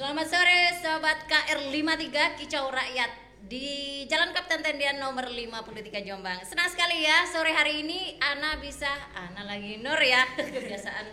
[0.00, 3.12] Selamat sore Sobat KR53 Kicau Rakyat
[3.44, 6.40] di Jalan Kapten Tendian nomor 53 Jombang.
[6.40, 10.24] Senang sekali ya sore hari ini Ana bisa Ana lagi Nur ya
[10.56, 11.04] kebiasaan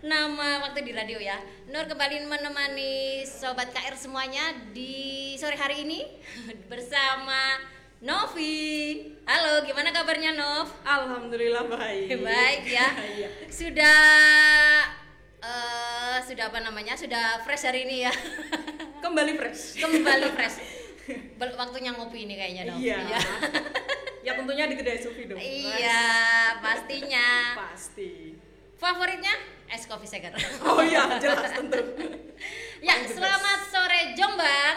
[0.00, 1.36] nama waktu di radio ya.
[1.68, 6.00] Nur kembali menemani Sobat KR semuanya di sore hari ini
[6.72, 7.60] bersama
[8.00, 9.12] Novi.
[9.28, 10.72] Halo, gimana kabarnya Nov?
[10.88, 12.16] Alhamdulillah baik.
[12.16, 12.88] Baik ya.
[13.12, 13.28] Iya.
[13.52, 14.81] Sudah
[15.42, 16.94] eh, sudah apa namanya?
[16.94, 18.12] Sudah fresh hari ini ya.
[19.04, 19.76] Kembali fresh.
[19.76, 20.56] Kembali fresh.
[21.36, 22.78] Bel- Waktunya ngopi ini kayaknya dong.
[22.78, 22.98] Iya.
[24.26, 25.38] ya tentunya di kedai Sufi dong.
[25.38, 26.02] Iya,
[26.62, 27.58] pastinya.
[27.58, 28.38] Pasti.
[28.78, 29.34] Favoritnya
[29.66, 30.34] es kopi segar.
[30.62, 31.78] Oh iya, jelas tentu.
[32.82, 34.76] ya, Paling selamat sore Jombang.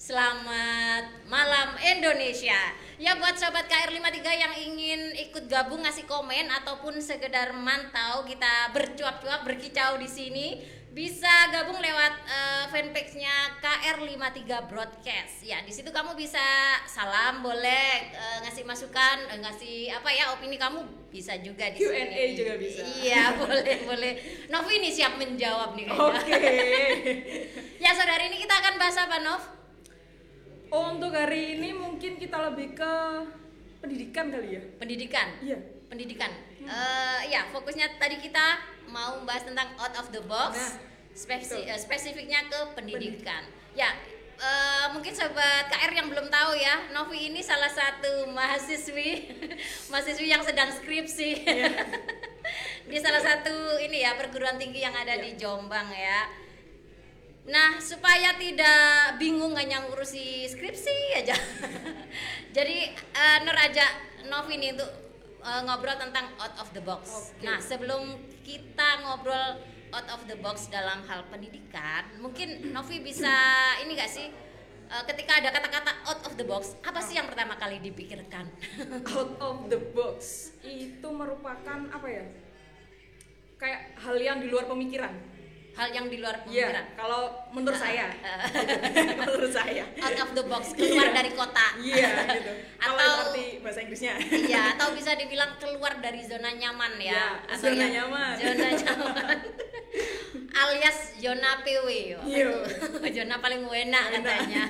[0.00, 2.56] Selamat malam Indonesia.
[3.00, 9.40] Ya buat sobat KR53 yang ingin ikut gabung ngasih komen ataupun sekedar mantau kita bercuap-cuap
[9.48, 10.60] berkicau di sini
[10.92, 15.40] bisa gabung lewat eh, fanpage-nya KR53 Broadcast.
[15.40, 16.44] Ya, di situ kamu bisa
[16.84, 22.36] salam boleh eh, ngasih masukan, eh, ngasih apa ya opini kamu bisa juga di Q&A
[22.36, 22.84] juga bisa.
[22.84, 24.12] Iya, boleh, boleh.
[24.52, 26.04] Novi ini siap menjawab nih kayaknya.
[26.20, 26.40] Oke.
[27.80, 29.59] Ya, saudari ini kita akan bahas apa, Nov?
[30.70, 32.92] Oh, untuk hari ini mungkin kita lebih ke
[33.82, 34.62] pendidikan kali ya.
[34.78, 35.26] Pendidikan.
[35.42, 35.58] Iya.
[35.90, 36.30] Pendidikan.
[36.62, 40.54] Eh, ya, fokusnya tadi kita mau membahas tentang out of the box.
[40.54, 40.72] Nah,
[41.10, 41.74] Spesi- betul.
[41.74, 43.42] eh, spesifiknya ke pendidikan.
[43.74, 43.90] Ya,
[44.38, 49.26] eh, mungkin sobat KR yang belum tahu ya, Novi ini salah satu mahasiswi
[49.90, 51.30] mahasiswi yang sedang skripsi.
[51.42, 51.66] Iya.
[52.90, 56.26] Di salah satu ini ya perguruan tinggi yang ada di Jombang ya.
[57.48, 61.32] Nah, supaya tidak bingung hanya ngurusi skripsi aja.
[62.56, 63.90] Jadi eh, Nur ajak
[64.28, 64.90] Novi nih untuk
[65.40, 67.32] eh, ngobrol tentang out of the box.
[67.32, 67.48] Oke.
[67.48, 69.56] Nah, sebelum kita ngobrol
[69.90, 73.32] out of the box dalam hal pendidikan, mungkin Novi bisa
[73.82, 74.28] ini gak sih
[74.92, 78.44] eh, ketika ada kata-kata out of the box, apa sih yang pertama kali dipikirkan?
[79.16, 82.24] Out of the box itu merupakan apa ya?
[83.56, 85.29] Kayak hal yang di luar pemikiran.
[85.80, 86.84] Hal yang di luar Iya, pemikiran.
[86.92, 87.20] kalau
[87.50, 88.12] menurut saya.
[89.24, 89.84] menurut saya.
[89.96, 91.16] Out of the box, keluar Iya.
[91.16, 91.66] dari kota.
[91.80, 92.52] Iya, gitu.
[92.84, 94.14] Kalau Atau- arti bahasa Inggrisnya.
[94.20, 97.40] Iya, atau bisa dibilang keluar dari zona nyaman ya.
[97.48, 98.34] Atau zona ya, nyaman.
[98.36, 99.36] Zona nyaman.
[100.52, 101.88] Alias zona PW.
[102.12, 102.20] yo.
[102.22, 102.48] Iya.
[103.10, 104.04] zona paling Enak.
[104.20, 104.62] katanya.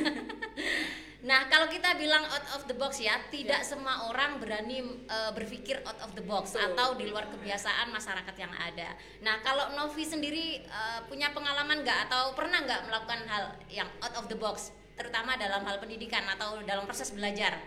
[1.21, 5.85] Nah, kalau kita bilang out of the box ya, tidak semua orang berani eh, berpikir
[5.85, 6.73] out of the box Betul.
[6.73, 8.97] atau di luar kebiasaan masyarakat yang ada.
[9.21, 14.17] Nah, kalau Novi sendiri eh, punya pengalaman nggak atau pernah nggak melakukan hal yang out
[14.17, 17.61] of the box, terutama dalam hal pendidikan atau dalam proses belajar?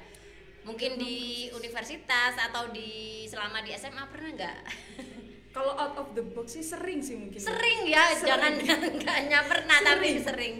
[0.65, 4.57] Mungkin di universitas atau di selama di SMA pernah nggak?
[5.53, 7.37] Kalau out of the box sih sering sih mungkin.
[7.37, 8.25] Sering ya, Sering.
[8.25, 8.51] jangan
[8.97, 10.25] nggak hanya pernah tapi Sering.
[10.25, 10.55] sering.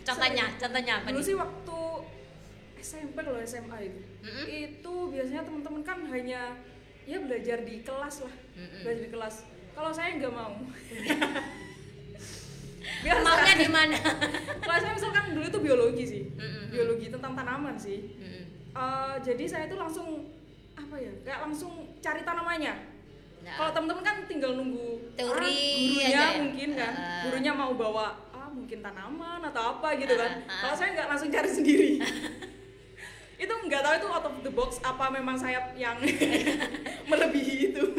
[0.00, 1.26] contohnya, contohnya apa Dulu nih?
[1.28, 1.78] sih waktu
[2.86, 4.44] SMP kalau SMA itu, Mm-mm.
[4.46, 6.54] itu biasanya teman-teman kan hanya
[7.02, 8.86] ya belajar di kelas lah, Mm-mm.
[8.86, 9.34] belajar di kelas.
[9.74, 10.54] Kalau saya nggak mau.
[12.96, 13.18] Biasa.
[13.20, 13.98] Maunya di mana?
[14.62, 16.70] Kalau saya misalkan dulu itu biologi sih, Mm-mm.
[16.70, 17.98] biologi tentang tanaman sih.
[18.14, 18.44] Mm-mm.
[18.70, 20.30] Eh, jadi saya itu langsung
[20.72, 22.74] apa ya, kayak langsung cari tanamannya.
[23.42, 23.54] Nah.
[23.56, 26.38] Kalau teman-teman kan tinggal nunggu Teori ah, gurunya aja ya?
[26.38, 27.22] mungkin kan, Ah.
[27.26, 30.32] gurunya mau bawa ah mungkin tanaman atau apa gitu kan.
[30.44, 30.58] Ah, ah.
[30.62, 31.90] Kalau saya nggak langsung cari sendiri.
[33.36, 36.00] itu nggak tahu itu out of the box apa memang saya yang
[37.10, 37.84] melebihi itu.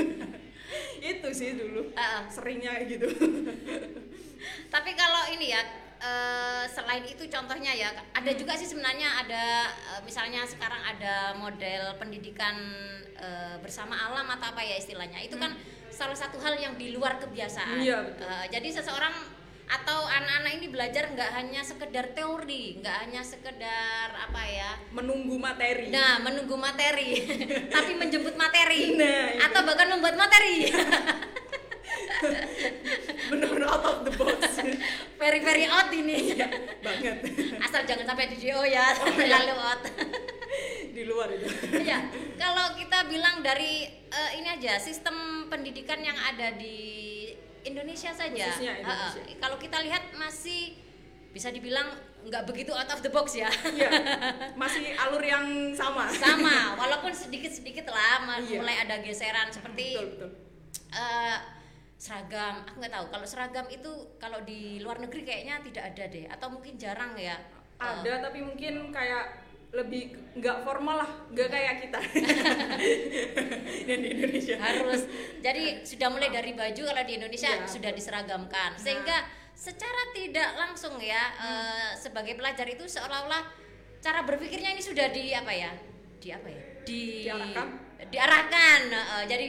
[0.98, 2.24] itu sih dulu Ah, ah.
[2.28, 3.08] seringnya gitu.
[4.74, 5.62] Tapi kalau ini ya
[5.98, 9.46] eh, selain itu contohnya ya ada juga sih sebenarnya ada
[9.96, 12.58] eh, misalnya sekarang ada model pendidikan
[13.16, 15.54] eh, bersama alam atau apa ya istilahnya itu kan
[15.88, 17.82] salah satu hal yang di luar kebiasaan.
[17.82, 18.26] Iya, betul.
[18.28, 19.16] Eh, jadi seseorang
[19.68, 25.92] atau anak-anak ini belajar nggak hanya sekedar teori, nggak hanya sekedar apa ya Menunggu materi.
[25.92, 27.20] Nah, menunggu materi,
[27.76, 29.44] tapi menjemput materi, Nah, itu.
[29.44, 30.72] atau bahkan membuat materi.
[33.30, 34.40] Bener-bener out of the box.
[35.18, 36.34] very very out ini.
[36.34, 36.48] Iya,
[36.80, 37.18] banget.
[37.60, 39.36] Asal jangan sampai di DO ya, Oh, iya.
[39.38, 39.82] lalu out.
[40.90, 41.46] di luar itu.
[41.84, 45.14] ya, kalau kita bilang dari eh, ini aja sistem
[45.46, 47.07] pendidikan yang ada di
[47.68, 48.46] Indonesia saja.
[48.48, 48.72] Indonesia.
[48.80, 50.76] Eh, eh, kalau kita lihat masih
[51.30, 51.92] bisa dibilang
[52.24, 53.48] nggak begitu out of the box ya.
[53.48, 53.90] Iya.
[54.62, 56.10] Masih alur yang sama.
[56.10, 58.58] Sama, walaupun sedikit-sedikit lah Iya.
[58.58, 60.30] mulai ada geseran seperti Betul, betul.
[60.92, 61.38] eh,
[61.96, 66.26] seragam aku nggak tahu kalau seragam itu kalau di luar negeri kayaknya tidak ada deh
[66.30, 67.38] atau mungkin jarang ya
[67.78, 70.04] Ada tapi mungkin kayak lebih
[70.34, 72.00] nggak formal lah, nggak kayak kita
[73.90, 74.56] yang di Indonesia.
[74.58, 75.02] harus
[75.40, 77.68] jadi sudah mulai dari baju kalau di Indonesia Iya.
[77.68, 83.44] sudah diseragamkan sehingga secara tidak langsung ya eh, sebagai pelajar itu seolah-olah
[83.98, 85.72] cara berpikirnya ini sudah di apa ya
[86.16, 87.68] di apa ya di Diarahkan?
[88.08, 89.48] diarahkan eh, jadi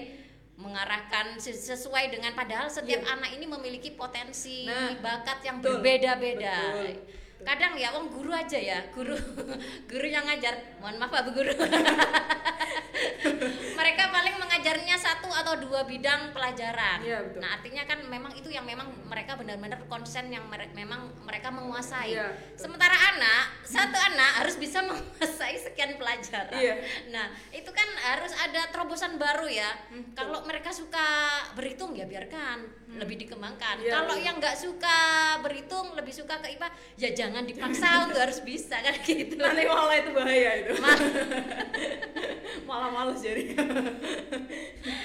[0.58, 3.12] mengarahkan ses- sesuai dengan padahal setiap Iya.
[3.12, 6.74] anak ini memiliki potensi Nah, bakat yang berbeda-beda.
[7.38, 9.14] Kadang ya wong guru aja ya guru.
[9.90, 10.58] Guru yang ngajar.
[10.82, 11.52] Mohon maaf pak bu guru.
[13.78, 16.98] Mereka paling mengajarnya satu atau dua bidang pelajaran.
[16.98, 17.40] Iya, betul.
[17.40, 22.18] nah artinya kan memang itu yang memang mereka benar-benar konsen yang mere- memang mereka menguasai.
[22.18, 22.34] Betul.
[22.58, 26.58] sementara anak satu anak harus bisa menguasai sekian pelajaran.
[26.58, 26.74] Iya.
[27.14, 29.70] nah itu kan harus ada terobosan baru ya.
[29.94, 31.06] Hmm, kalau mereka suka
[31.54, 32.66] berhitung ya biarkan.
[32.88, 33.84] Lebih dikembangkan.
[33.84, 34.98] Iya, kalau yang nggak suka
[35.44, 36.68] berhitung lebih suka ke IPA
[36.98, 39.36] ya jangan dipaksa untuk harus bisa kan gitu.
[39.36, 40.72] Nanti malah itu bahaya itu.
[40.80, 41.02] Ma-
[42.68, 43.52] malah males jadi.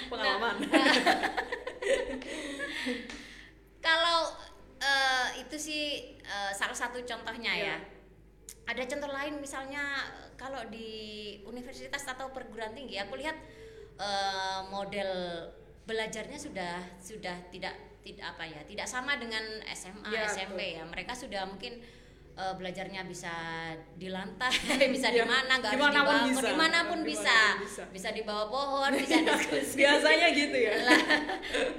[0.07, 0.55] Pengalaman.
[3.83, 4.31] kalau
[4.79, 5.83] eh, itu sih
[6.21, 7.63] eh, salah satu contohnya ya.
[7.63, 7.77] Iya.
[8.63, 10.07] ada contoh lain misalnya
[10.39, 10.87] kalau di
[11.43, 13.35] universitas atau perguruan tinggi aku lihat
[13.99, 15.11] eh, model
[15.83, 20.83] belajarnya sudah sudah tidak tidak apa ya tidak sama dengan SMA Iya, SMP ya.
[20.83, 21.79] Mereka sudah mungkin
[22.33, 23.33] eh, belajarnya bisa
[23.93, 24.51] di lantai
[24.95, 26.45] bisa di Iya, mana nggak harus di di mana pun bawah bisa.
[26.45, 27.37] di mana pun bisa.
[27.59, 27.83] bisa.
[27.89, 30.73] bisa di bawah pohon bisa diskusi biasanya gitu ya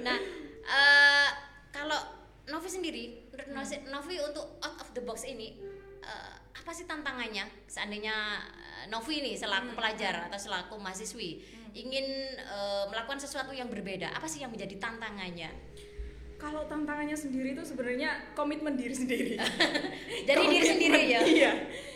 [0.01, 0.17] nah
[0.65, 1.29] eh,
[1.71, 1.99] kalau
[2.47, 3.05] Novi sendiri
[3.45, 3.61] Hmm.
[3.91, 5.59] Novi, untuk out of the box ini
[6.01, 8.41] eh, apa sih tantangannya seandainya
[8.87, 9.77] Novi nih selaku Hmm.
[9.77, 11.43] pelajar atau selaku mahasiswi
[11.73, 15.51] ingin eh, melakukan sesuatu yang berbeda apa sih yang menjadi tantangannya
[16.45, 19.41] kalau tantangannya sendiri itu sebenarnya komitmen diri sendiri.
[20.29, 21.21] Diri Komitmen, sendiri ya?
[21.25, 21.53] iya.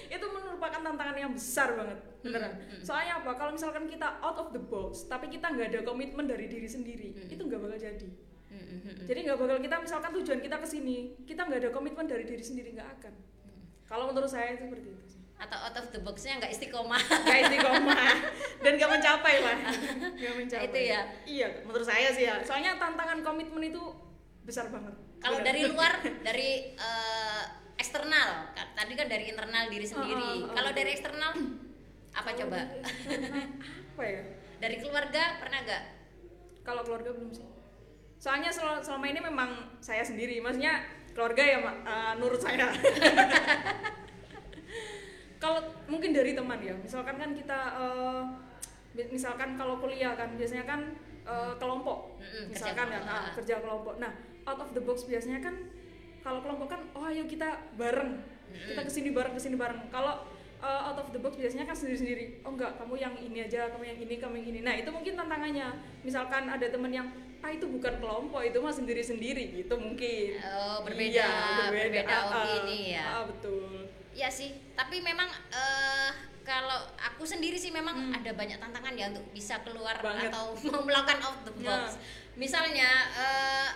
[0.08, 2.50] Itu merupakan tantangan yang besar banget beneran.
[2.56, 2.82] Hmm.
[2.82, 3.30] soalnya apa?
[3.36, 7.12] Kalau misalkan kita out of the box tapi kita nggak ada komitmen dari diri sendiri
[7.12, 7.28] Hmm.
[7.28, 8.08] itu nggak bakal jadi.
[8.48, 9.06] Hmm, hmm, hmm.
[9.06, 10.96] jadi nggak bakal kita misalkan tujuan kita ke sini
[11.28, 13.14] kita nggak ada komitmen dari diri sendiri nggak akan.
[13.14, 13.60] Hmm.
[13.84, 15.20] kalau menurut saya itu seperti itu sih.
[15.38, 16.98] Atau out of the boxnya nggak istiqomah.
[16.98, 18.10] Nggak istiqomah.
[18.66, 19.58] Dan nggak mencapai lah.
[20.18, 20.66] Nggak mencapai.
[20.66, 21.00] Itu ya?
[21.28, 22.42] iya menurut saya sih ya.
[22.42, 24.07] Soalnya tantangan komitmen itu
[24.48, 24.96] besar banget.
[25.20, 27.44] Kalau dari luar dari eh,
[27.76, 28.72] eksternal kan?
[28.72, 30.16] Tadi kan dari internal diri sendiri.
[30.16, 30.54] Oh, oh, oh.
[30.56, 31.32] kalau dari eksternal
[32.16, 32.58] apa Kalau coba?
[32.64, 33.46] dari eksternal,
[33.92, 34.22] apa ya?
[34.58, 35.84] Dari keluarga pernah nggak?
[36.64, 37.44] Kalau keluarga belum sih.
[38.18, 39.50] Soalnya sel- selama ini memang
[39.84, 40.40] saya sendiri.
[40.40, 40.80] Maksudnya
[41.12, 42.72] keluarga ya eh, nurut saya.
[45.38, 46.74] Kalau mungkin dari teman ya.
[46.82, 47.60] Misalkan kan kita
[48.98, 50.80] mi- misalkan kalau kuliah kan biasanya kan
[51.22, 52.18] eh, kelompok.
[52.18, 53.32] Mm-mm, kerja misalkan kan kelompok, ah, ah.
[53.38, 53.94] kerja kelompok.
[54.02, 54.12] Nah
[54.48, 55.54] out of the box biasanya kan
[56.18, 58.18] kalau kelompok kan oh ayo kita bareng
[58.48, 60.24] kita ke sini bareng ke sini bareng kalau
[60.58, 63.68] eh, out of the box biasanya kan sendiri sendiri oh enggak kamu yang ini aja
[63.68, 65.68] kamu yang ini kamu yang ini nah itu mungkin tantangannya
[66.00, 67.06] misalkan ada teman yang
[67.38, 72.18] ah itu bukan kelompok itu mah sendiri sendiri gitu mungkin Oh, berbeda, Iya, berbeda Ah,
[72.18, 72.42] ah.
[72.42, 73.04] opini ya.
[73.06, 76.10] ah, betul ya sih tapi memang eh,
[76.42, 78.10] kalau aku sendiri sih memang Hmm.
[78.12, 80.32] ada banyak tantangan ya untuk bisa keluar Banget.
[80.32, 82.02] atau mau melakukan out the box Ya.
[82.34, 83.68] misalnya eh,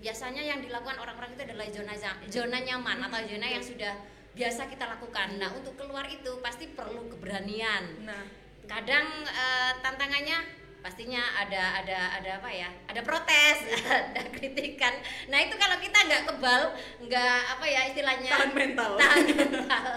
[0.00, 1.94] biasanya yang dilakukan orang-orang itu adalah zona
[2.28, 3.94] zona nyaman atau zona yang sudah
[4.36, 5.40] biasa kita lakukan.
[5.40, 8.04] Nah untuk keluar itu pasti perlu keberanian.
[8.04, 8.24] Nah.
[8.66, 10.38] Kadang eh, tantangannya
[10.84, 12.68] pastinya ada ada ada apa ya?
[12.92, 13.58] Ada protes
[14.12, 14.92] ada kritikan.
[15.32, 16.62] Nah itu kalau kita nggak kebal
[17.08, 18.30] nggak apa ya istilahnya?
[18.36, 18.90] Tahan mental.
[19.00, 19.88] Tahan mental.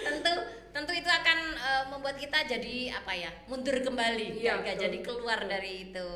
[0.00, 0.32] Tentu
[0.72, 3.30] tentu itu akan eh, membuat kita jadi apa ya?
[3.52, 4.82] Mundur kembali nggak betul.
[4.88, 6.08] jadi keluar dari itu.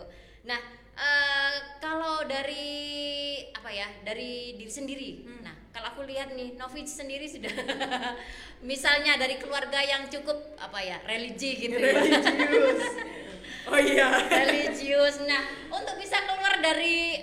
[0.48, 0.58] Nah
[1.00, 2.68] eh, kalau dari
[3.56, 5.10] apa ya dari diri sendiri.
[5.24, 5.40] Hmm.
[5.40, 7.50] nah kalau aku lihat nih Novi sendiri sudah
[8.70, 11.96] misalnya dari keluarga yang cukup apa ya religi gitu ya.
[11.96, 12.84] Religius.
[13.70, 14.08] Oh iya.
[14.26, 15.20] Religius.
[15.28, 17.22] Nah, untuk bisa keluar dari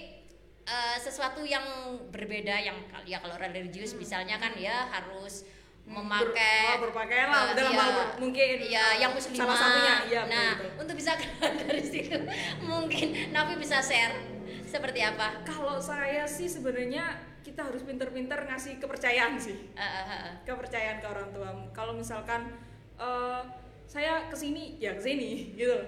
[0.64, 1.66] eh, sesuatu yang
[2.14, 2.78] berbeda yang
[3.10, 5.44] ya kalau religius misalnya kan ya harus
[5.88, 9.40] memakai Ber- oh, berpakaian lah, eh, dalam iya, hal mungkin, iya yang muslimah.
[9.40, 10.82] salah satunya, iya, nah betul-betul.
[10.84, 12.20] untuk bisa keluar dari situ
[12.60, 15.48] mungkin Nafi bisa share seperti apa?
[15.48, 19.56] Kalau saya sih sebenarnya kita harus pinter-pinter ngasih kepercayaan sih.
[19.74, 20.32] Eh, eh, eh.
[20.44, 21.50] kepercayaan ke orang tua.
[21.72, 22.52] Kalau misalkan
[23.00, 23.42] eh,
[23.88, 25.80] saya ke sini ya ke sini gitu.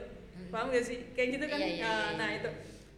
[0.49, 1.11] Paham gak sih?
[1.11, 1.59] Kayak gitu kan?
[1.59, 2.39] Iya, iya, nah, iya, nah iya.
[2.39, 2.49] itu.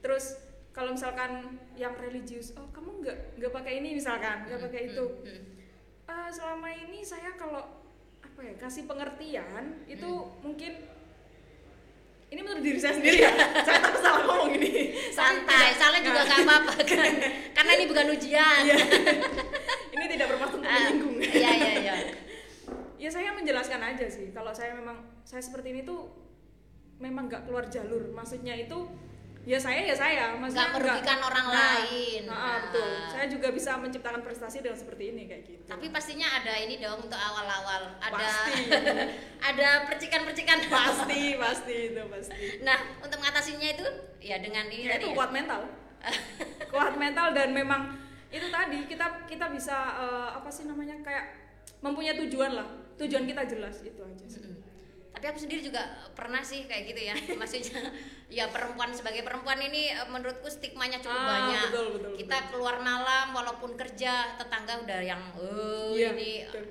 [0.05, 0.25] Terus
[0.71, 5.05] kalau misalkan yang religius oh kamu nggak nggak pakai ini misalkan nggak pakai itu.
[5.25, 5.41] Hmm, hmm.
[6.11, 7.63] Eh, selama ini saya kalau
[8.19, 10.43] apa ya kasih pengertian itu Hmm.
[10.43, 10.73] mungkin
[12.27, 13.31] ini menurut diri saya sendiri ya.
[13.67, 14.95] Saya takut salah ngomong ini.
[15.11, 17.11] Santai salah juga nggak apa-apa kan.
[17.55, 18.61] Karena ini bukan ujian.
[18.63, 18.77] Iya.
[19.95, 21.15] ini tidak bermaksud untuk Ah, menyinggung.
[21.19, 21.95] iya iya iya.
[22.95, 24.31] Ya saya menjelaskan aja sih.
[24.31, 26.07] Kalau saya memang saya seperti ini tuh
[26.99, 28.07] memang nggak keluar jalur.
[28.11, 28.79] Maksudnya itu
[29.41, 32.21] ya saya ya saya maksudnya Nggak merugikan orang lain.
[32.23, 32.55] nah, Nah.
[32.61, 36.77] betul saya juga bisa menciptakan prestasi dengan seperti ini kayak gitu Tapi pastinya ada ini
[36.77, 38.69] dong untuk awal-awal ada Pasti.
[39.49, 40.57] ada percikan-percikan.
[40.63, 43.85] pasti pasti itu pasti Nah, untuk mengatasinya itu
[44.19, 45.17] ya dengan ini ya tadi itu ya.
[45.17, 45.61] kuat mental
[46.71, 47.97] kuat mental dan memang
[48.29, 51.25] itu tadi kita kita bisa eh, apa sih namanya kayak
[51.79, 54.39] mempunyai tujuan lah tujuan kita jelas itu aja sih.
[54.39, 54.61] Mm.
[55.21, 57.13] Tapi aku sendiri juga pernah sih kayak gitu ya.
[57.37, 57.93] Maksudnya
[58.25, 61.61] ya perempuan sebagai perempuan ini eh, menurutku stigmanya cukup Ah, banyak.
[61.69, 66.65] betul, betul, Kita keluar malam walaupun kerja tetangga udah yang oh Iya, ini betul.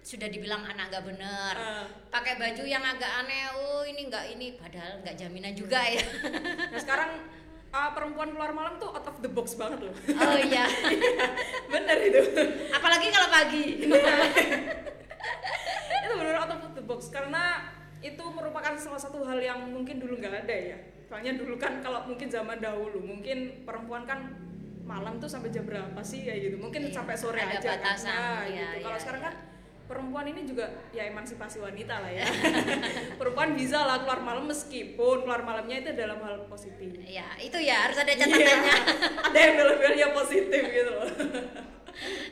[0.00, 1.54] sudah dibilang anak nggak bener.
[1.54, 1.84] Ah.
[2.08, 3.52] Pakai baju yang agak aneh.
[3.52, 6.00] Oh, ini nggak ini padahal nggak jaminan juga ya.
[6.72, 7.20] nah sekarang
[7.68, 10.64] ah, perempuan keluar malam tuh out of the box banget loh Oh iya.
[11.74, 12.20] bener itu
[12.72, 13.64] Apalagi kalau pagi.
[16.00, 17.60] itu benar out of the box karena
[18.00, 20.78] itu merupakan salah satu hal yang mungkin dulu nggak ada ya.
[21.04, 24.32] Soalnya dulu kan kalau mungkin zaman dahulu mungkin perempuan kan
[24.82, 26.56] malam tuh sampai jam berapa sih ya gitu.
[26.56, 28.84] Mungkin Iya, sampai sore ada aja batasan, kan Nah, iya, gitu.
[28.84, 29.28] kalau iya, sekarang iya.
[29.28, 29.34] kan
[29.90, 32.22] perempuan ini juga ya emansipasi wanita lah ya.
[33.20, 36.94] Perempuan bisa lah keluar malam meskipun keluar malamnya itu dalam hal positif.
[37.02, 38.74] Ya, itu ya harus ada Iya, catatannya.
[39.30, 41.10] ada yang bel-belnya positif gitu loh.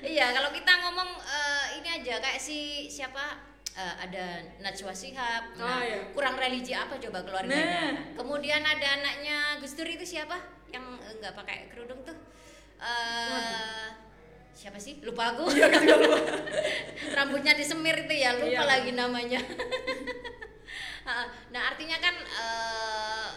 [0.00, 3.42] Iya, kalau kita ngomong eh, ini aja kayak si siapa
[3.78, 4.25] eh, ada
[4.58, 6.11] Najwa Shihab, nah, Oh, iya.
[6.11, 7.94] kurang religi apa coba keluarganya?
[7.94, 8.18] Nah.
[8.18, 10.35] Kemudian ada anaknya Gus Dur itu siapa?
[10.68, 12.18] Yang eh, nggak pakai kerudung tuh?
[12.76, 13.87] Eh,
[14.52, 14.99] siapa sih?
[15.00, 15.47] Lupa aku.
[17.16, 18.62] Rambutnya disemir itu ya, lupa Iya.
[18.66, 19.38] lagi namanya.
[21.49, 23.28] Nah artinya kan eh,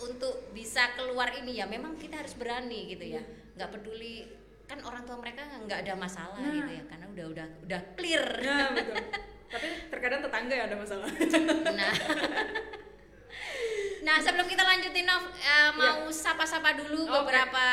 [0.00, 3.22] untuk bisa keluar ini ya memang kita harus berani gitu ya
[3.58, 4.30] nggak peduli
[4.64, 6.54] kan orang tua mereka nggak ada masalah Nah.
[6.54, 8.94] gitu ya karena udah udah udah clear ya betul
[10.00, 11.08] terkadang tetangga ya ada masalah.
[11.76, 11.92] Nah
[14.00, 17.12] nah sebelum kita lanjutin Nov eh, mau sapa-sapa dulu Oke.
[17.20, 17.66] beberapa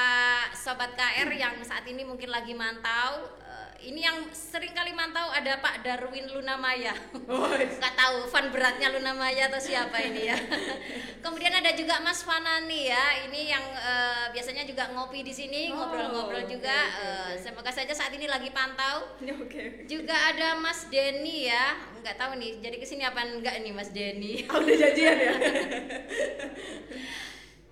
[0.52, 3.32] sobat KR yang saat ini mungkin lagi mantau
[3.80, 6.92] ini yang sering kali mantau ada Pak Darwin Lunamaya
[7.30, 7.46] oh,
[7.80, 10.38] nggak tahu fan beratnya Luna Maya atau siapa ini ya.
[11.24, 15.78] Kemudian ada juga Mas Fanani ya, ini yang eh, biasanya juga ngopi di sini, Oh,
[15.78, 16.72] ngobrol-ngobrol juga.
[16.72, 17.44] oke, oke, Eh, oke.
[17.44, 19.04] semoga saja saat ini lagi pantau.
[19.28, 23.60] Ya, oke Juga ada Mas Denny ya, nggak tahu nih, jadi ke sini apa enggak
[23.60, 24.48] nih Mas Denny?
[24.48, 25.34] Ah, udah janjian ya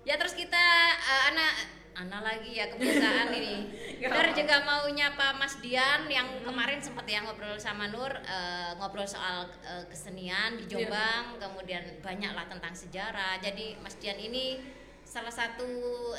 [0.06, 1.52] Ya terus kita eh, anak
[1.96, 3.56] Ana lagi ya kebiasaan ini.
[4.04, 4.36] Apa-apa.
[4.36, 9.48] juga mau nyapa Mas Dian yang kemarin sempat ya ngobrol sama Nur eh, ngobrol soal
[9.64, 10.84] eh, kesenian di Iya.
[10.92, 13.40] Jombang, kemudian banyak lah tentang sejarah.
[13.40, 14.60] Jadi Mas Dian ini
[15.08, 15.64] salah satu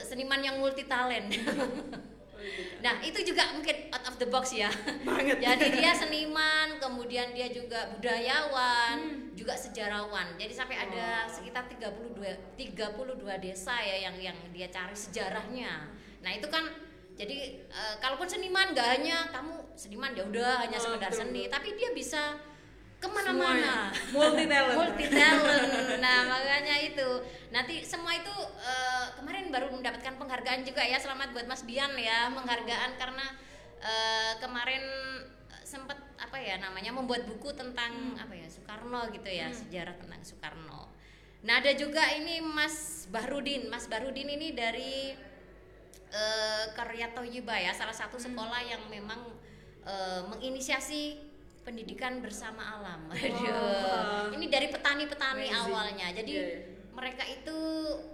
[0.01, 1.29] seniman yang multi talent.
[2.79, 4.69] nah itu juga mungkin out of the box ya.
[5.03, 8.97] banget Jadi dia seniman, kemudian dia juga budayawan,
[9.33, 10.37] juga sejarawan.
[10.37, 12.17] Jadi sampai ada sekitar 32
[12.55, 15.89] 32 desa ya yang yang dia cari sejarahnya.
[16.21, 16.65] Nah, itu kan
[17.17, 21.41] jadi eh, kalaupun seniman gak hanya kamu seniman ya udah hanya Oh, sekedar betul, seni,
[21.45, 21.53] betul.
[21.53, 22.21] tapi dia bisa.
[22.97, 23.93] Ke mana-mana.
[24.09, 25.69] multi talent Multi talent.
[26.03, 27.09] Nah, makanya itu.
[27.53, 30.97] Nanti semua itu eh, kemarin baru mendapatkan penghargaan juga ya.
[30.97, 33.25] Selamat buat Mas Dian ya, penghargaan karena
[33.81, 34.83] eh, kemarin
[35.61, 40.89] sempat apa ya namanya membuat buku tentang apa ya Soekarno gitu ya, sejarah tentang Soekarno.
[41.45, 43.69] Nah, ada juga ini Mas Bahrudin.
[43.69, 45.13] Mas Bahrudin ini dari
[46.07, 49.21] eh Karya Toyiba ya, salah satu sekolah yang memang
[49.85, 51.26] eh, menginisiasi
[51.67, 53.11] pendidikan bersama alam.
[53.11, 53.51] Aduh.
[53.51, 54.31] Wah.
[54.31, 56.07] Ini dari petani-petani awalnya.
[56.15, 56.59] Jadi Iya, iya.
[56.95, 57.57] mereka itu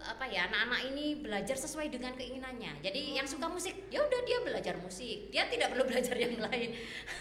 [0.01, 2.81] apa ya anak-anak ini belajar sesuai dengan keinginannya.
[2.81, 5.29] Jadi yang suka musik, ya udah dia belajar musik.
[5.29, 6.73] Dia tidak perlu belajar yang lain.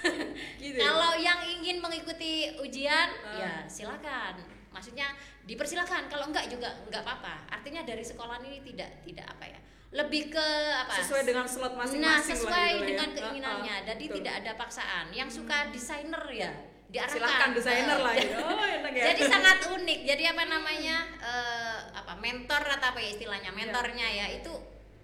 [0.62, 0.82] Gitu ya?
[0.82, 3.36] Kalau yang ingin mengikuti ujian, Ah.
[3.36, 4.40] ya silakan.
[4.72, 5.12] Maksudnya
[5.44, 6.08] dipersilakan.
[6.08, 7.44] Kalau enggak juga enggak apa-apa.
[7.52, 9.60] Artinya dari sekolah ini tidak tidak apa ya?
[9.92, 10.92] Lebih ke apa?
[10.99, 12.88] sesuai dengan slot masing-masing Nah, lah sesuai gitu ya.
[12.88, 13.75] dengan Ah, keinginannya.
[13.75, 14.16] ah, Jadi betul.
[14.18, 15.06] tidak ada paksaan.
[15.12, 16.52] Yang suka desainer ya
[16.88, 17.12] diarahkan.
[17.14, 18.37] silakan desainer Eh, lah gitu.
[18.49, 20.00] oh enak ya Jadi sangat unik.
[20.02, 20.96] Jadi apa namanya?
[21.14, 23.50] eh, apa mentor atau apa ya istilahnya?
[23.50, 24.52] Mentornya ya itu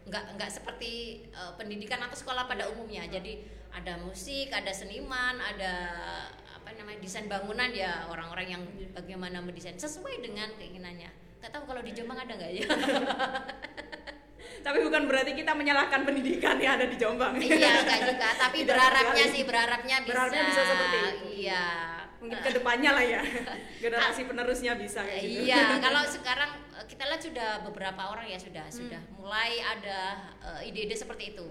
[0.04, 0.92] nggak nggak seperti
[1.28, 3.04] eh, pendidikan atau sekolah pada umumnya.
[3.06, 5.72] Jadi ada musik, ada seniman, ada
[6.50, 11.12] apa namanya desain bangunan ya orang-orang yang bagaimana mendesain sesuai dengan keinginannya.
[11.38, 12.64] Gak tahu kalau di Jombang ada nggak ya?
[14.60, 18.28] tapi bukan berarti kita menyalahkan pendidikan yang ada di Jombang iya enggak juga.
[18.42, 20.10] Tapi Tidak berharapnya sih berharapnya bisa.
[20.12, 21.26] Berharapnya bisa seperti itu.
[21.46, 21.64] Iya.
[22.18, 23.22] mungkin ke depannya lah ya
[23.86, 28.34] generasi penerusnya bisa kayak gitu Iya, kalau sekarang eh, kita lihat sudah beberapa orang ya
[28.42, 31.46] sudah sudah mulai ada eh, ide-ide seperti itu.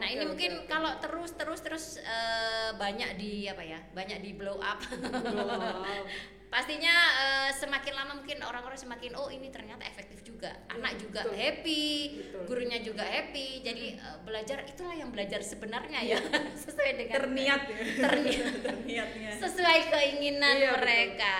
[0.00, 0.68] nah oke, ini mungkin oke.
[0.72, 4.80] kalau terus terus terus eh, banyak di apa ya banyak di blow up.
[4.88, 6.08] Wow.
[6.48, 11.32] pastinya eh, semakin lama mungkin orang-orang semakin oh ini ternyata efektif juga anak juga betul.
[11.32, 11.84] happy
[12.20, 12.40] Betul.
[12.44, 13.64] gurunya juga happy.
[13.64, 16.18] Jadi eh, belajar itulah yang belajar sebenarnya ya.
[16.68, 17.78] Sesuai dengan terniat ya.
[18.04, 18.52] Terniat.
[18.68, 19.30] terniatnya.
[19.40, 20.80] Sesuai keinginan Iya, betul.
[20.84, 21.36] mereka.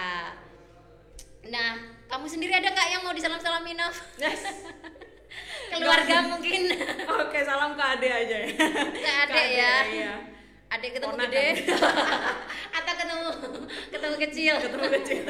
[1.53, 1.71] Nah
[2.09, 3.77] kamu sendiri ada kak yang mau disalam salamin
[4.17, 4.65] yes.
[5.69, 6.73] Keluarga mungkin.
[7.21, 8.49] Oke salam ke ade aja ya.
[8.97, 9.75] Ke adek ya.
[9.93, 10.15] iya.
[10.73, 11.29] Adek ketemu Ponakan.
[11.29, 11.47] gede.
[12.73, 13.29] Atau ketemu
[13.93, 14.55] ketemu kecil.
[14.57, 15.23] Ketemu kecil.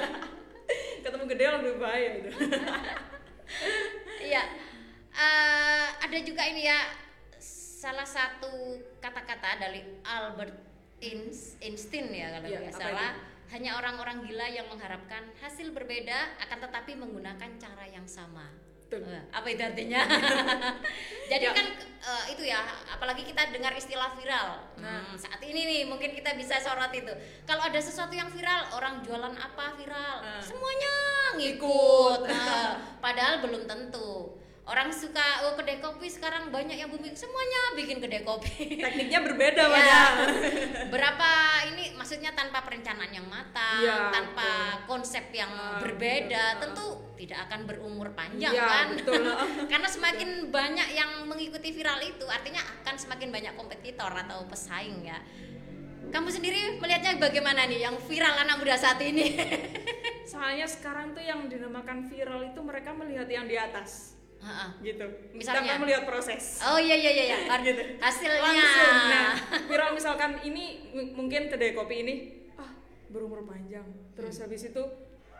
[1.02, 2.30] Ketemu gede lebih bahaya itu
[4.20, 4.42] Iya.
[5.16, 6.80] Eh, ada juga ini ya
[7.80, 10.52] salah satu kata-kata dari Albert
[11.00, 13.12] Ins- Einstein ya kalau nggak apa salah.
[13.46, 18.65] Hanya orang-orang gila yang mengharapkan hasil berbeda akan tetapi menggunakan cara yang sama.
[18.86, 19.02] Betul.
[19.04, 19.98] Eh, apa itu artinya?
[21.30, 21.50] Jadi Ya.
[21.50, 24.62] kan eh, itu ya, apalagi kita dengar istilah viral.
[24.78, 25.02] Nah.
[25.02, 27.10] Hmm, saat ini nih mungkin kita bisa sorot itu.
[27.42, 30.38] Kalau ada sesuatu yang viral, orang jualan apa viral, Nah.
[30.38, 30.94] semuanya
[31.34, 32.20] ngikut.
[32.22, 32.30] Ikut.
[32.30, 34.38] Nah, padahal belum tentu.
[34.66, 38.82] Orang suka oh kedai kopi sekarang banyak yang booming, semuanya bikin kedai kopi.
[38.82, 40.02] tekniknya berbeda Ya.
[40.90, 41.30] Berapa
[41.70, 44.50] ini maksudnya tanpa perencanaan yang matang, Iya, tanpa
[44.84, 46.62] konsep yang Ah, berbeda, betul.
[46.66, 48.86] tentu tidak akan berumur panjang Iya, kan.
[48.90, 49.22] betul.
[49.70, 55.22] Karena semakin banyak yang mengikuti viral itu, artinya akan semakin banyak kompetitor atau pesaing ya.
[56.06, 59.30] Kamu sendiri melihatnya bagaimana nih yang viral anak muda saat ini?
[60.26, 64.66] soalnya sekarang tuh yang dinamakan viral itu mereka melihat yang di atas Ha-ha.
[64.78, 65.64] gitu Misalnya?
[65.66, 67.38] kita melihat proses Oh iya iya iya, iya.
[67.66, 68.40] gitu hasilnya.
[68.40, 69.30] langsung nah
[69.64, 70.64] viral misalkan ini
[71.10, 72.14] mungkin kedai kopi ini
[72.54, 72.70] ah
[73.08, 74.82] berumur panjang terus habis itu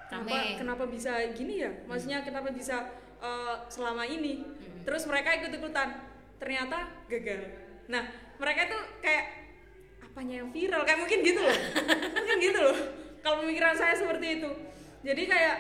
[0.05, 0.31] kenapa Hmm.
[0.31, 0.57] Rame.
[0.57, 4.83] kenapa bisa gini ya maksudnya kenapa bisa eh, selama ini Hmm.
[4.83, 5.99] terus mereka ikut ikutan
[6.37, 7.43] ternyata gagal
[7.87, 9.25] nah mereka itu kayak
[10.01, 11.57] apanya yang viral kayak mungkin gitu loh
[12.17, 12.77] mungkin gitu loh
[13.19, 14.51] kalau pemikiran saya seperti itu
[15.03, 15.57] jadi kayak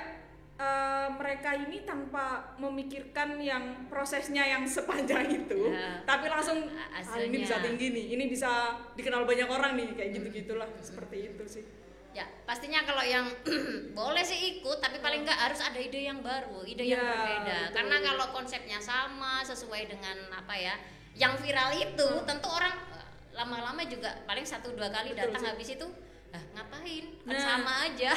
[0.56, 2.24] eh, mereka ini tanpa
[2.56, 6.00] memikirkan yang prosesnya yang sepanjang itu Ya.
[6.02, 8.50] tapi langsung ah, ini bisa tinggi nih ini bisa
[8.92, 11.64] dikenal banyak orang nih kayak gitu gitulah seperti itu sih
[12.12, 13.28] Ya, pastinya kalau yang
[13.92, 17.44] boleh sih ikut, tapi paling nggak harus ada ide yang baru, ide yang Ya, berbeda.
[17.60, 17.74] betul.
[17.76, 20.80] Karena kalau konsepnya sama, sesuai dengan apa ya,
[21.12, 23.04] yang viral itu, tentu orang eh,
[23.36, 25.48] lama-lama juga paling satu dua kali Betul datang sih.
[25.52, 25.86] habis itu,
[26.36, 27.04] ah ngapain?
[27.18, 27.40] Kan Nah.
[27.40, 28.12] sama aja.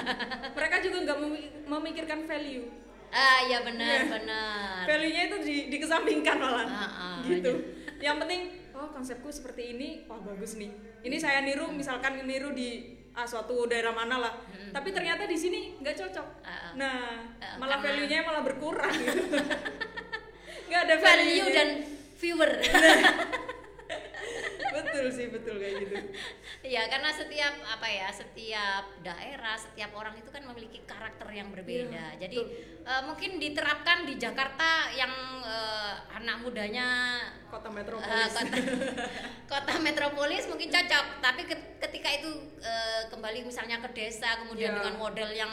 [0.56, 2.66] mereka juga nggak memi- memikirkan value
[3.08, 4.84] ah, ya benar benar.
[4.84, 7.52] value-nya itu di, dikesampingkan malah Ah, ah, gitu
[7.98, 10.68] yang penting oh konsepku seperti ini wah bagus nih
[11.00, 14.32] ini saya niru misalkan niru di ah, suatu daerah mana lah
[14.70, 16.72] tapi ternyata di sini nggak cocok Ah, ah.
[16.74, 16.96] nah
[17.38, 19.22] Ah, malah karena- value-nya malah berkurang gitu
[20.68, 21.06] nggak ada Value
[21.42, 21.54] value-nya.
[21.54, 21.68] dan
[22.14, 22.50] viewer.
[24.78, 25.94] betul sih betul kayak gitu
[26.68, 31.88] Iya, karena setiap apa ya, setiap daerah, setiap orang itu kan memiliki karakter yang berbeda.
[31.88, 32.38] Iya, Jadi
[32.82, 35.10] eh, mungkin diterapkan di Jakarta yang
[35.40, 36.88] eh, anak mudanya
[37.46, 38.56] kota metropolis kota,
[39.52, 44.78] kota metropolis mungkin cocok, tapi ke- ketika itu eh, kembali misalnya ke desa, kemudian Iya.
[44.78, 45.52] dengan model yang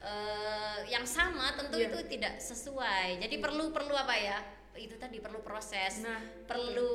[0.00, 1.88] eh, yang sama, tentu Iya.
[1.88, 3.22] itu tidak sesuai.
[3.22, 4.38] Jadi perlu perlu apa ya?
[4.72, 6.90] Itu tadi perlu proses, Nah, perlu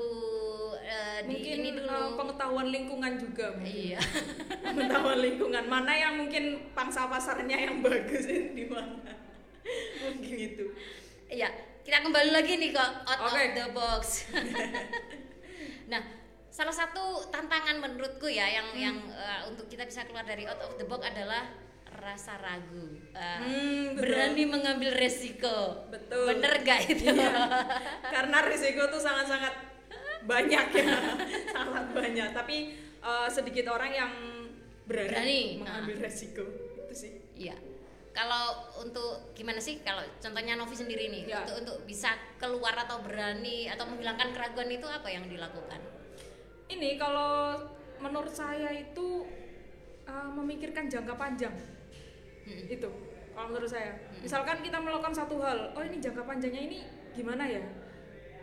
[0.88, 1.92] eh, di mungkin ini dulu.
[1.92, 3.76] eh, pengetahuan lingkungan juga mungkin.
[3.92, 4.00] Iya.
[4.66, 9.12] pengetahuan lingkungan mana yang mungkin pangsa pasarnya yang bagus di mana
[10.00, 10.66] mungkin itu
[11.28, 11.52] Iya,
[11.84, 13.36] kita kembali lagi nih ke out Oke.
[13.36, 14.32] of the box.
[15.92, 16.00] nah,
[16.48, 18.80] salah satu tantangan menurutku ya yang Hmm.
[18.80, 21.44] yang eh, untuk kita bisa keluar dari out of the box adalah
[21.90, 24.08] rasa ragu, Eh, Hmm, betul.
[24.08, 25.84] berani mengambil resiko.
[25.90, 26.30] Betul.
[26.30, 27.10] Bener gak itu?
[28.16, 29.52] karena risiko tuh sangat-sangat
[30.28, 30.88] banyak ya.
[31.56, 32.30] Sangat banyak.
[32.36, 32.58] Tapi
[33.00, 34.12] eh, sedikit orang yang
[34.86, 36.44] berani, Berani, mengambil resiko.
[36.86, 37.12] Itu sih.
[37.34, 37.56] Iya.
[38.12, 39.80] Kalau untuk gimana sih?
[39.86, 41.46] Kalau contohnya Novi sendiri nih Ya.
[41.46, 45.80] untuk untuk bisa keluar atau berani atau menghilangkan keraguan itu apa yang dilakukan?
[46.68, 47.56] ini kalau
[48.04, 49.24] menurut saya itu
[50.04, 51.56] eh, memikirkan jangka panjang.
[52.48, 52.64] Hmm.
[52.68, 52.88] itu
[53.36, 53.92] kalau menurut saya.
[54.24, 56.80] Misalkan kita melakukan satu hal oh ini jangka panjangnya ini
[57.16, 57.64] gimana ya?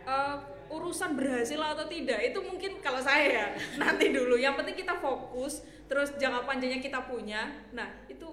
[0.05, 0.35] Eh,
[0.75, 3.47] urusan berhasil atau tidak itu mungkin kalau saya ya
[3.81, 4.35] nanti dulu.
[4.35, 7.65] Yang penting kita fokus terus jangka panjangnya kita punya.
[7.71, 8.27] Nah itu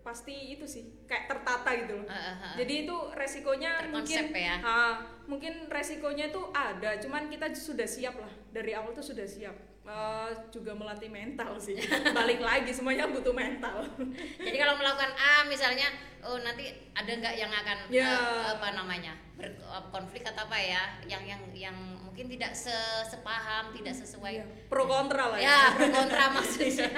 [0.00, 2.08] pasti itu sih kayak tertata gitu loh.
[2.08, 2.54] Ah, ah, ah.
[2.56, 4.54] jadi itu resikonya Terkonsep mungkin ya.
[4.64, 4.94] ah,
[5.28, 8.32] mungkin resikonya itu ada cuman kita sudah siap lah.
[8.48, 9.52] Dari awal tuh sudah siap
[9.88, 11.72] Eh, juga melatih mental sih.
[12.18, 13.88] Balik lagi semuanya butuh mental.
[14.44, 15.88] Jadi kalau melakukan A misalnya,
[16.20, 18.04] oh nanti ada nggak yang akan Ya.
[18.04, 23.96] eh, apa namanya berkonflik atau apa ya, yang yang yang mungkin tidak se- sepaham tidak
[23.96, 24.44] sesuai.
[24.44, 24.46] Iya.
[24.68, 25.72] pro kontra lah ya.
[25.72, 26.90] Pro kontra maksudnya.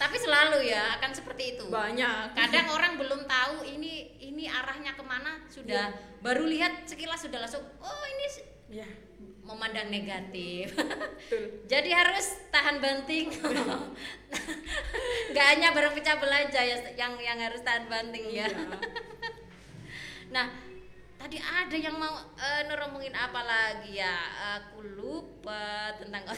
[0.00, 1.68] Tapi selalu ya akan seperti itu.
[1.68, 2.32] Banyak.
[2.32, 5.92] Kadang orang belum tahu ini ini arahnya ke mana sudah
[6.24, 8.26] baru lihat sekilas sudah langsung oh ini
[8.80, 8.88] ya
[9.48, 10.76] memandang negatif.
[10.76, 11.44] Betul.
[11.72, 13.32] Jadi harus tahan banting.
[15.32, 18.44] Nggak hanya barang pecah belah aja ya yang yang harus tahan banting ya.
[18.44, 18.68] Iya.
[20.34, 20.52] nah
[21.16, 22.12] tadi ada yang mau
[22.68, 24.16] neromongin apa lagi ya?
[24.60, 26.28] Aku lupa tentang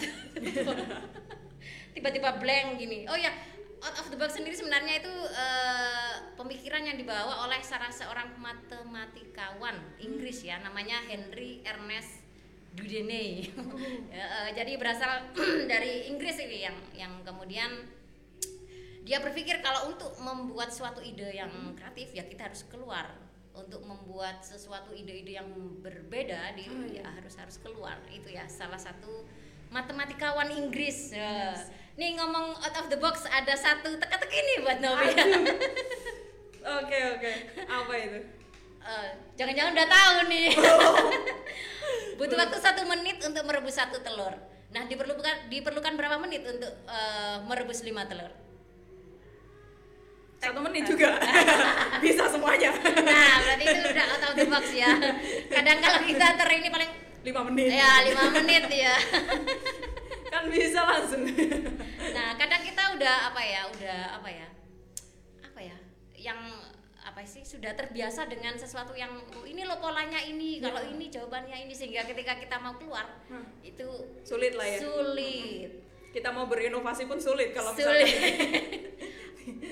[1.90, 3.10] tiba-tiba blank gini.
[3.10, 3.34] Oh ya
[3.80, 9.76] out of the box sendiri sebenarnya itu eh, pemikiran yang dibawa oleh salah seorang matematikawan
[9.96, 12.29] Inggris ya namanya Henry Ernest
[12.74, 13.46] Dudene.
[14.10, 15.32] Ya, eh, jadi berasal
[15.72, 17.88] dari Inggris ini yang yang kemudian
[19.00, 23.08] dia berpikir kalau untuk membuat suatu ide yang kreatif ya kita harus keluar.
[23.50, 25.50] Untuk membuat sesuatu ide-ide yang
[25.82, 27.04] berbeda di Oh, ya iya.
[27.18, 27.98] harus harus keluar.
[28.06, 29.26] Itu ya salah satu
[29.68, 31.10] matematikawan Inggris.
[31.10, 31.50] Ya.
[31.98, 35.08] nih ngomong out of the box ada satu teka-teki nih buat Novi.
[36.80, 37.32] Oke oke.
[37.66, 38.20] Apa itu?
[38.80, 40.48] Eh, jangan-jangan udah tahu nih
[42.20, 44.36] butuh waktu satu menit untuk merebus satu telur.
[44.76, 48.28] Nah diperlukan diperlukan berapa menit untuk eh, merebus lima telur?
[50.40, 51.16] Satu menit juga.
[52.04, 52.72] Bisa semuanya.
[52.80, 54.88] Nah, berarti itu udah out of the box ya.
[55.52, 56.90] Kadang kalau kita ter ini paling
[57.24, 57.68] lima menit.
[57.76, 58.96] Ya lima menit ya.
[60.32, 61.26] kan bisa langsung.
[62.14, 64.46] Nah, kadang kita udah apa ya, udah apa ya,
[65.42, 65.76] apa ya,
[66.14, 66.38] yang
[67.10, 70.88] apa sih sudah terbiasa dengan sesuatu yang "Oh, ini loh polanya ini, kalau Ya.
[70.88, 73.42] ini jawabannya ini sehingga ketika kita mau keluar Hmm.
[73.60, 73.88] itu
[74.22, 75.70] sulit lah ya sulit.
[76.08, 78.06] kita mau berinovasi pun sulit kalau Sulit.
[78.06, 78.98] misalnya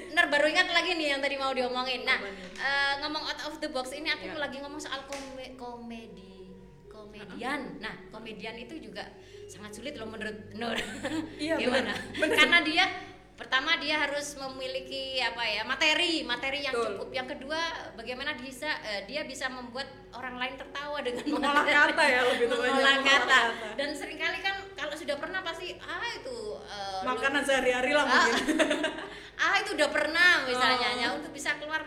[0.09, 2.03] Ntar baru ingat lagi nih yang tadi mau diomongin.
[2.03, 2.19] Nah,
[2.57, 4.35] eh, ngomong out of the box ini aku Ya.
[4.37, 6.51] lagi ngomong soal kome- komedi
[6.89, 7.79] komedian.
[7.79, 9.07] Nah, komedian itu juga
[9.47, 10.75] sangat sulit loh menurut Nur.
[11.37, 11.91] Iya, Gimana?
[11.91, 11.99] benar.
[12.17, 12.37] Benar.
[12.37, 12.85] Karena dia
[13.39, 16.91] pertama dia harus memiliki apa ya materi materi yang Betul.
[16.93, 17.09] cukup.
[17.15, 17.61] Yang kedua,
[17.95, 22.99] bagaimana bisa eh, dia bisa membuat orang lain tertawa dengan Mengolah kata ya, lebih mengolah
[22.99, 23.15] kata.
[23.31, 23.41] kata.
[23.75, 28.11] Dan sering kali kan kalau sudah pernah pasti ah itu lu- makanan sehari-hari lah Ah,
[28.11, 28.35] mungkin
[29.47, 30.99] ah itu udah pernah misalnya Oh.
[30.99, 31.87] ya untuk bisa keluar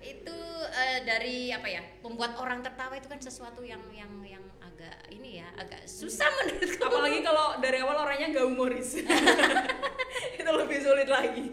[0.00, 0.36] itu
[0.72, 5.38] eh, dari apa ya membuat orang tertawa itu kan sesuatu yang yang yang agak ini
[5.38, 8.96] ya agak susah menurutku apalagi kalau dari awal orangnya nggak humoris
[10.40, 11.46] itu lebih sulit lagi.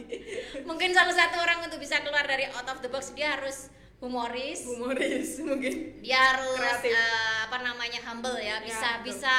[0.64, 4.66] Mungkin salah satu orang untuk bisa keluar dari out of the box dia harus humoris.
[4.66, 6.02] Humoris mungkin.
[6.02, 6.92] Dia harus Kreatif.
[6.92, 8.60] eh, apa namanya humble ya.
[8.60, 9.06] Bisa betul.
[9.14, 9.36] bisa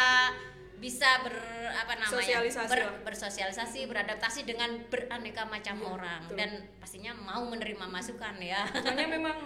[0.78, 1.34] bisa ber
[1.68, 6.20] apa namanya Sosialisasi ber- bersosialisasi beradaptasi dengan beraneka macam Iya, orang.
[6.24, 6.36] betul.
[6.38, 8.62] dan pastinya mau menerima masukan ya.
[8.70, 9.36] Soalnya memang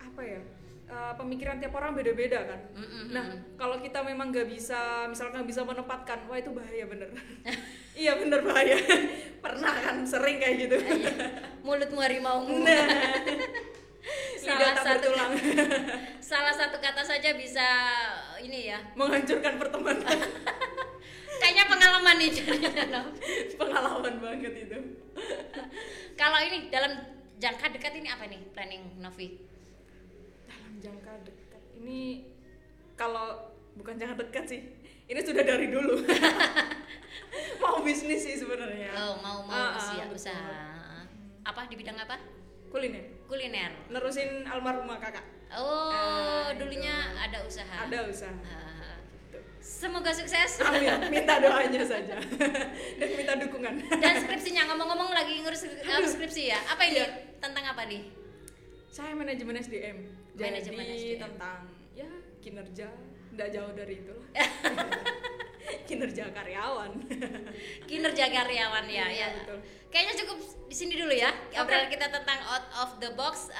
[0.00, 0.40] apa ya
[0.90, 2.60] eh, pemikiran tiap orang beda-beda kan.
[2.74, 3.54] Mm-mm, nah mm-mm.
[3.54, 7.10] kalau kita memang nggak bisa misalkan bisa menempatkan wah itu bahaya bener.
[8.00, 8.80] Iya bener bahaya.
[9.44, 10.76] Pernah kan sering kayak gitu.
[10.78, 11.10] Iya.
[11.60, 12.64] mulutmu harimaumu.
[12.64, 12.86] Nah.
[14.40, 15.36] Salah satu bertulang
[16.16, 17.68] salah satu kata saja bisa
[18.40, 18.80] ini ya.
[18.96, 20.16] Menghancurkan pertemanan.
[21.36, 23.00] Kayaknya pengalaman nih jadinya,
[23.60, 24.78] pengalaman banget itu.
[26.16, 26.96] Kalau ini dalam
[27.40, 29.49] jangka dekat ini apa nih planning Novi
[30.80, 31.60] jangka dekat.
[31.78, 32.00] Ini
[32.96, 34.60] kalau bukan jangka dekat sih
[35.06, 36.00] ini sudah dari dulu.
[37.62, 38.90] Mau bisnis sih sebenarnya.
[38.96, 40.58] Oh mau mau ah, usia usaha.
[41.44, 42.16] Apa di bidang apa?
[42.70, 43.04] Kuliner.
[43.26, 43.70] Kuliner.
[43.90, 45.22] Nerusin almarhumah kakak.
[45.50, 47.18] Oh Ah, dulunya itu.
[47.20, 47.76] ada usaha.
[47.86, 48.32] Ada usaha.
[48.46, 48.96] Ah,
[49.58, 50.62] semoga sukses.
[50.62, 51.10] Amin.
[51.10, 52.16] Minta doanya saja.
[52.98, 53.74] Dan minta dukungan.
[53.98, 56.58] Dan skripsinya ngomong-ngomong lagi ngurus uh, skripsi ya.
[56.70, 57.02] Apa ini?
[57.02, 57.08] Iya.
[57.40, 58.19] tentang apa nih
[58.90, 59.98] saya manajemen SDM
[60.34, 61.22] Manajemen jadi SDM.
[61.22, 61.58] tentang
[61.92, 62.88] ya kinerja.
[63.30, 64.26] Tidak jauh dari itu lah
[65.88, 66.92] kinerja karyawan.
[67.84, 69.28] Kinerja karyawan ya Iya, ya.
[69.38, 69.58] betul.
[69.88, 71.58] kayaknya cukup di sini dulu ya Oke.
[71.60, 73.50] obrolan kita tentang out of the box.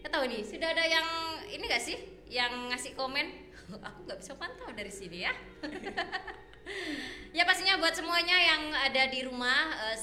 [0.00, 1.06] Nggak tahu nih sudah ada yang
[1.46, 1.96] ini gak sih?
[2.26, 3.26] Yang ngasih komen?
[3.86, 5.32] Aku nggak bisa pantau dari sini ya
[7.36, 9.98] ya pastinya buat semuanya yang ada di rumah eh,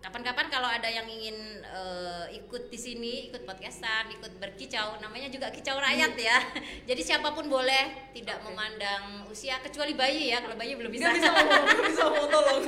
[0.00, 5.52] kapan-kapan kalau ada yang ingin eh, ikut di sini ikut podcastan ikut berkicau namanya juga
[5.52, 6.38] kicau rakyat ya.
[6.88, 8.48] Jadi siapa pun boleh tidak Oke.
[8.50, 11.12] memandang usia kecuali bayi ya kalau bayi belum bisa.
[11.12, 12.60] Nggak bisa ngomong bisa ngomong tolong.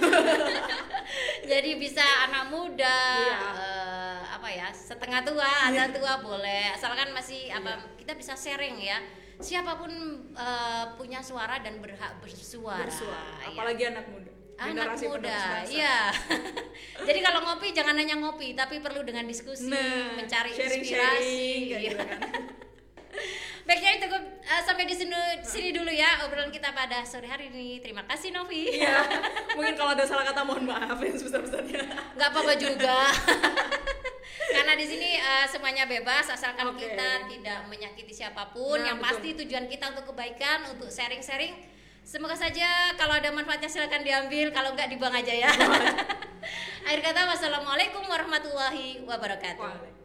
[1.50, 3.40] Jadi bisa anak muda Iya.
[3.58, 6.76] eh, apa ya setengah tua ada tua boleh.
[6.76, 9.00] Asalkan masih apa kita bisa sharing ya
[9.42, 9.90] siapa pun
[10.32, 13.50] eh, punya suara dan berhak bersuara, bersuara ya.
[13.50, 16.14] apalagi anak muda anak Generasi muda iya
[17.08, 21.78] jadi kalau ngopi jangan hanya ngopi tapi perlu dengan diskusi Nah, mencari sharing-sharing, inspirasi Iya.
[21.82, 22.20] gitu kan.
[23.62, 25.14] Baiknya cukup uh, sampai di sini,
[25.46, 27.78] sini dulu ya obrolan kita pada sore hari ini.
[27.78, 28.82] Terima kasih Novi.
[28.82, 29.06] Iya.
[29.56, 31.78] Mungkin kalau ada salah kata mohon maaf yang sebesar-besarnya.
[32.18, 32.96] nggak apa-apa juga
[34.32, 36.88] karena di sini uh, semuanya bebas asalkan Oke.
[36.88, 39.08] kita tidak menyakiti siapa pun Nah, yang betul.
[39.12, 41.54] pasti tujuan kita untuk kebaikan untuk sharing-sharing
[42.02, 45.50] semoga saja kalau ada manfaatnya silakan diambil kalau nggak dibuang aja ya
[46.86, 50.01] akhir kata wassalamualaikum warahmatullahi wabarakatuh Waalaikumsalam.